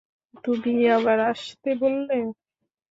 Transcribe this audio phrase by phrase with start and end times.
[0.43, 2.17] তুমিই আবার আসতে বললে।